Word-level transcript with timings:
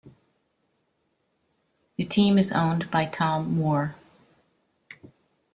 The 1.95 2.05
team 2.05 2.39
is 2.39 2.51
owned 2.51 2.89
by 2.89 3.05
Tom 3.05 3.53
Moore. 3.55 3.93